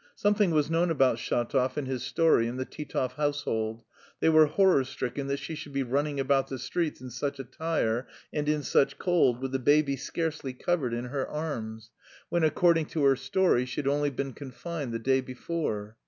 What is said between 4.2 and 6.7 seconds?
were horror stricken that she should be running about the